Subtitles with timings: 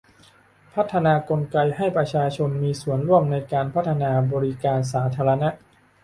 [0.75, 5.49] พัฒนากลไกให้ประชาชนมีส่วนร่วมในการพัฒนาบริการสาธารณะ